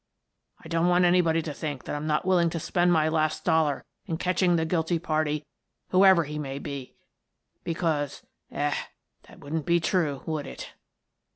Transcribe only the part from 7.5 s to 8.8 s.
because— eh—